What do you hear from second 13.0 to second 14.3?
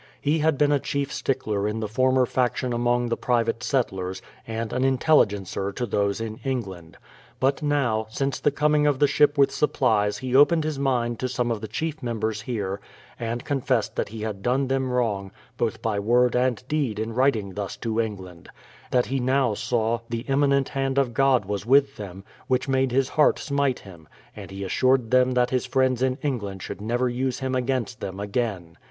and confessed that he